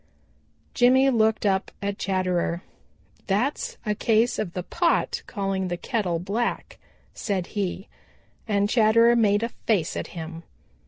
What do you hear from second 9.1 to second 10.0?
made a face